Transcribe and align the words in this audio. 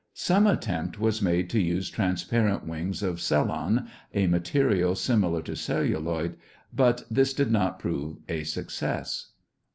Some 0.15 0.47
attempt 0.47 0.99
was 0.99 1.21
made 1.21 1.47
to 1.51 1.61
use 1.61 1.87
transparent 1.91 2.65
wings 2.65 3.03
of 3.03 3.21
cellon, 3.21 3.87
a 4.15 4.25
material 4.25 4.95
similar 4.95 5.43
to 5.43 5.55
celluloid, 5.55 6.37
but 6.73 7.03
this 7.11 7.35
did 7.35 7.51
not 7.51 7.77
prove 7.77 8.17
a 8.27 8.43
success. 8.43 9.33